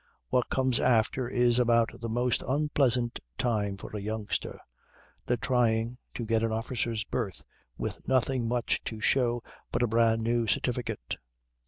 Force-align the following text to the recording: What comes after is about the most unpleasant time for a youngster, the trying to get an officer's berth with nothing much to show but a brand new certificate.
What 0.29 0.49
comes 0.49 0.79
after 0.79 1.29
is 1.29 1.59
about 1.59 1.91
the 2.01 2.09
most 2.09 2.41
unpleasant 2.47 3.19
time 3.37 3.77
for 3.77 3.95
a 3.95 4.01
youngster, 4.01 4.59
the 5.27 5.37
trying 5.37 5.99
to 6.15 6.25
get 6.25 6.41
an 6.41 6.51
officer's 6.51 7.03
berth 7.03 7.43
with 7.77 8.07
nothing 8.07 8.47
much 8.47 8.83
to 8.85 8.99
show 8.99 9.43
but 9.71 9.83
a 9.83 9.87
brand 9.87 10.23
new 10.23 10.47
certificate. 10.47 11.17